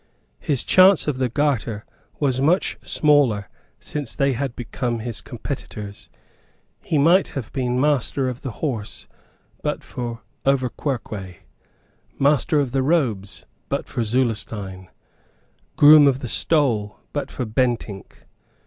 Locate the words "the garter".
1.19-1.85